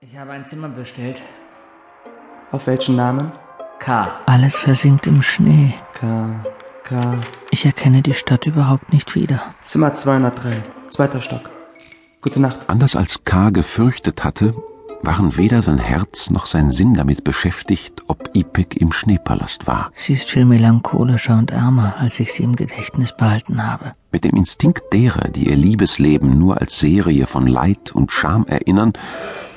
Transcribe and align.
Ich 0.00 0.16
habe 0.16 0.30
ein 0.30 0.46
Zimmer 0.46 0.68
bestellt. 0.68 1.20
Auf 2.52 2.68
welchen 2.68 2.94
Namen? 2.94 3.32
K. 3.80 4.08
Alles 4.26 4.54
versinkt 4.54 5.08
im 5.08 5.22
Schnee. 5.22 5.74
K. 5.94 6.44
K. 6.84 7.18
Ich 7.50 7.66
erkenne 7.66 8.00
die 8.02 8.14
Stadt 8.14 8.46
überhaupt 8.46 8.92
nicht 8.92 9.16
wieder. 9.16 9.42
Zimmer 9.64 9.94
203, 9.94 10.62
zweiter 10.90 11.20
Stock. 11.20 11.50
Gute 12.20 12.40
Nacht. 12.40 12.70
Anders 12.70 12.94
als 12.94 13.24
K. 13.24 13.50
gefürchtet 13.50 14.22
hatte, 14.22 14.54
waren 15.02 15.36
weder 15.36 15.62
sein 15.62 15.78
Herz 15.78 16.30
noch 16.30 16.46
sein 16.46 16.70
Sinn 16.70 16.94
damit 16.94 17.24
beschäftigt, 17.24 18.02
ob 18.06 18.30
Ipek 18.34 18.76
im 18.76 18.92
Schneepalast 18.92 19.66
war. 19.66 19.90
Sie 19.96 20.12
ist 20.12 20.30
viel 20.30 20.44
melancholischer 20.44 21.36
und 21.36 21.50
ärmer, 21.50 21.96
als 21.98 22.20
ich 22.20 22.32
sie 22.32 22.44
im 22.44 22.54
Gedächtnis 22.54 23.16
behalten 23.16 23.66
habe. 23.66 23.94
Mit 24.12 24.22
dem 24.22 24.36
Instinkt 24.36 24.92
derer, 24.92 25.28
die 25.28 25.48
ihr 25.48 25.56
Liebesleben 25.56 26.38
nur 26.38 26.60
als 26.60 26.78
Serie 26.78 27.26
von 27.26 27.48
Leid 27.48 27.90
und 27.90 28.12
Scham 28.12 28.46
erinnern, 28.46 28.92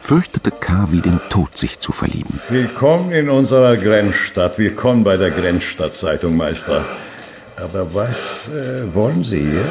fürchtete 0.02 0.52
K. 0.52 0.88
wie 0.92 1.02
den 1.02 1.20
Tod 1.30 1.58
sich 1.58 1.80
zu 1.80 1.92
verlieben. 1.92 2.40
Willkommen 2.50 3.12
in 3.12 3.30
unserer 3.30 3.78
Grenzstadt. 3.78 4.58
Willkommen 4.58 5.04
bei 5.04 5.16
der 5.16 5.32
Grenzstadtzeitung, 5.32 6.36
Meister. 6.36 6.84
Aber 7.56 7.94
was 7.94 8.50
äh, 8.50 8.94
wollen 8.94 9.24
Sie 9.24 9.40
hier? 9.40 9.66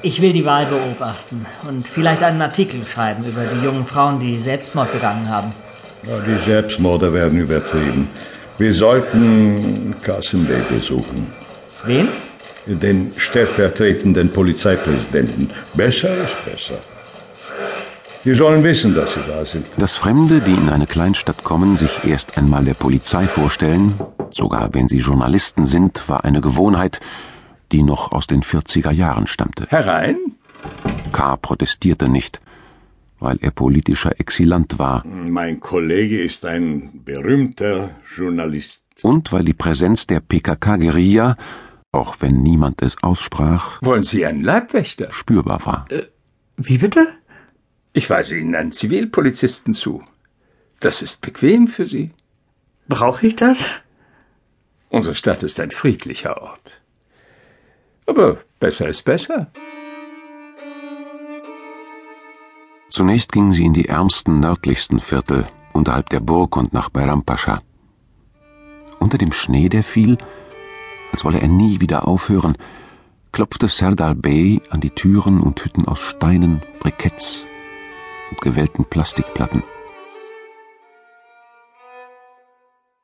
Ich 0.00 0.22
will 0.22 0.32
die 0.32 0.44
Wahl 0.44 0.66
beobachten 0.66 1.44
und 1.68 1.86
vielleicht 1.86 2.22
einen 2.22 2.40
Artikel 2.40 2.84
schreiben 2.84 3.24
über 3.24 3.42
die 3.44 3.64
jungen 3.64 3.84
Frauen, 3.84 4.20
die 4.20 4.38
Selbstmord 4.38 4.92
begangen 4.92 5.28
haben. 5.28 5.52
Ja, 6.04 6.18
die 6.20 6.42
Selbstmorde 6.42 7.12
werden 7.12 7.40
übertrieben. 7.40 8.08
Wir 8.58 8.72
sollten 8.72 9.94
Carson 10.02 10.46
Bay 10.46 10.62
besuchen. 10.68 11.32
Wen? 11.84 12.08
Den 12.66 13.12
stellvertretenden 13.16 14.30
Polizeipräsidenten. 14.30 15.50
Besser 15.74 16.10
ist 16.10 16.44
besser. 16.44 16.78
Die 18.24 18.34
sollen 18.34 18.62
wissen, 18.64 18.94
dass 18.94 19.14
sie 19.14 19.20
da 19.26 19.44
sind. 19.44 19.66
Dass 19.78 19.94
Fremde, 19.96 20.40
die 20.40 20.52
in 20.54 20.68
eine 20.68 20.86
Kleinstadt 20.86 21.44
kommen, 21.44 21.76
sich 21.76 22.04
erst 22.04 22.36
einmal 22.36 22.64
der 22.64 22.74
Polizei 22.74 23.24
vorstellen, 23.26 23.94
sogar 24.30 24.74
wenn 24.74 24.88
sie 24.88 24.98
Journalisten 24.98 25.64
sind, 25.64 26.08
war 26.08 26.24
eine 26.24 26.40
Gewohnheit, 26.40 27.00
die 27.72 27.82
noch 27.82 28.12
aus 28.12 28.26
den 28.26 28.42
40er 28.42 28.90
Jahren 28.90 29.26
stammte. 29.26 29.66
Herein? 29.68 30.16
K. 31.12 31.36
protestierte 31.36 32.08
nicht, 32.08 32.40
weil 33.20 33.38
er 33.40 33.50
politischer 33.52 34.18
Exilant 34.18 34.78
war. 34.78 35.04
Mein 35.06 35.60
Kollege 35.60 36.20
ist 36.20 36.44
ein 36.44 36.90
berühmter 37.04 37.90
Journalist. 38.16 38.84
Und 39.02 39.32
weil 39.32 39.44
die 39.44 39.54
Präsenz 39.54 40.06
der 40.08 40.20
PKK-Guerilla, 40.20 41.36
auch 41.92 42.16
wenn 42.20 42.42
niemand 42.42 42.82
es 42.82 42.96
aussprach, 43.02 43.80
Wollen 43.82 44.02
Sie 44.02 44.26
einen 44.26 44.42
Leibwächter? 44.42 45.08
spürbar 45.12 45.64
war. 45.64 45.86
Wie 46.56 46.78
bitte? 46.78 47.06
Ich 47.98 48.08
weise 48.08 48.36
Ihnen 48.36 48.54
einen 48.54 48.70
Zivilpolizisten 48.70 49.74
zu. 49.74 50.04
Das 50.78 51.02
ist 51.02 51.20
bequem 51.20 51.66
für 51.66 51.88
Sie. 51.88 52.12
Brauche 52.86 53.26
ich 53.26 53.34
das? 53.34 53.66
Unsere 54.88 55.16
Stadt 55.16 55.42
ist 55.42 55.58
ein 55.58 55.72
friedlicher 55.72 56.40
Ort. 56.40 56.80
Aber 58.06 58.38
besser 58.60 58.86
ist 58.86 59.04
besser. 59.04 59.50
Zunächst 62.88 63.32
gingen 63.32 63.50
sie 63.50 63.64
in 63.64 63.74
die 63.74 63.88
ärmsten, 63.88 64.38
nördlichsten 64.38 65.00
Viertel, 65.00 65.48
unterhalb 65.72 66.08
der 66.10 66.20
Burg 66.20 66.56
und 66.56 66.72
nach 66.72 66.90
Bayram 66.90 67.24
Pascha. 67.24 67.58
Unter 69.00 69.18
dem 69.18 69.32
Schnee, 69.32 69.68
der 69.68 69.82
fiel, 69.82 70.18
als 71.10 71.24
wolle 71.24 71.40
er 71.40 71.48
nie 71.48 71.80
wieder 71.80 72.06
aufhören, 72.06 72.56
klopfte 73.32 73.66
Serdar 73.66 74.14
Bey 74.14 74.62
an 74.70 74.80
die 74.80 74.90
Türen 74.90 75.40
und 75.40 75.64
Hütten 75.64 75.88
aus 75.88 75.98
Steinen, 75.98 76.62
Briketts 76.78 77.44
gewellten 78.40 78.84
Plastikplatten. 78.84 79.62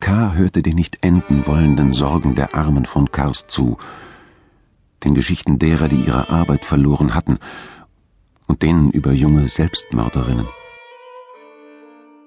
K. 0.00 0.32
hörte 0.34 0.62
den 0.62 0.77
nicht 0.77 0.98
enden 1.02 1.46
wollenden 1.46 1.92
Sorgen 1.92 2.34
der 2.34 2.54
Armen 2.54 2.84
von 2.84 3.10
Kars 3.10 3.46
zu, 3.46 3.78
den 5.02 5.14
Geschichten 5.14 5.58
derer, 5.58 5.89
die 5.89 6.02
ihre 6.02 6.28
Arbeit 6.30 6.64
verloren 6.64 7.14
hatten, 7.14 7.39
und 8.46 8.62
denen 8.62 8.90
über 8.90 9.12
junge 9.12 9.48
Selbstmörderinnen. 9.48 10.46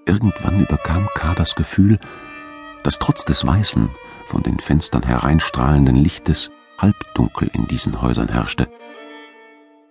Irgendwann 0.06 0.62
überkam 0.62 1.08
K. 1.14 1.36
das 1.36 1.56
Gefühl, 1.56 2.00
dass 2.84 2.98
trotz 2.98 3.26
des 3.26 3.46
weißen, 3.46 3.90
von 4.26 4.44
den 4.44 4.60
Fenstern 4.60 5.04
hereinstrahlenden 5.04 5.96
Lichtes 5.96 6.50
Halbdunkel 6.78 7.50
in 7.54 7.68
diesen 7.68 8.02
Häusern 8.02 8.30
herrschte, 8.30 8.68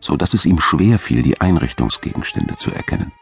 so 0.00 0.16
dass 0.16 0.34
es 0.34 0.46
ihm 0.46 0.60
schwer 0.60 0.98
fiel, 0.98 1.22
die 1.22 1.40
Einrichtungsgegenstände 1.40 2.56
zu 2.56 2.70
erkennen. 2.70 3.12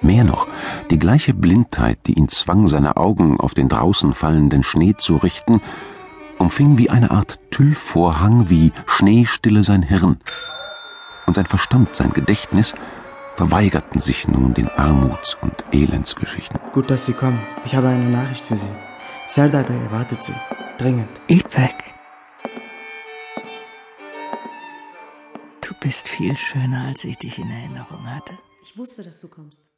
Mehr 0.00 0.24
noch, 0.24 0.48
die 0.90 0.98
gleiche 0.98 1.32
Blindheit, 1.32 1.98
die 2.06 2.14
ihn 2.14 2.28
zwang, 2.28 2.66
seine 2.66 2.96
Augen 2.96 3.38
auf 3.38 3.54
den 3.54 3.68
draußen 3.68 4.14
fallenden 4.14 4.64
Schnee 4.64 4.94
zu 4.96 5.16
richten, 5.16 5.62
umfing 6.38 6.76
wie 6.76 6.90
eine 6.90 7.12
Art 7.12 7.38
Tüllvorhang, 7.52 8.50
wie 8.50 8.72
Schneestille 8.86 9.62
sein 9.62 9.82
Hirn. 9.82 10.18
Und 11.26 11.34
sein 11.34 11.46
Verstand, 11.46 11.94
sein 11.94 12.12
Gedächtnis 12.12 12.74
verweigerten 13.36 14.00
sich 14.00 14.26
nun 14.26 14.54
den 14.54 14.68
Armuts- 14.68 15.38
und 15.40 15.64
Elendsgeschichten. 15.70 16.58
Gut, 16.72 16.90
dass 16.90 17.06
Sie 17.06 17.12
kommen. 17.12 17.38
Ich 17.64 17.76
habe 17.76 17.88
eine 17.88 18.10
Nachricht 18.10 18.44
für 18.44 18.58
Sie. 18.58 18.68
Serdar 19.26 19.62
Bey 19.62 19.78
erwartet 19.84 20.20
Sie. 20.20 20.34
Dringend. 20.78 21.08
Ipek. 21.28 21.94
Bist 25.82 26.08
viel 26.08 26.36
schöner, 26.36 26.86
als 26.86 27.04
ich 27.04 27.18
dich 27.18 27.38
in 27.38 27.50
Erinnerung 27.50 28.06
hatte. 28.06 28.38
Ich 28.62 28.76
wusste, 28.78 29.02
dass 29.02 29.20
du 29.20 29.28
kommst. 29.28 29.71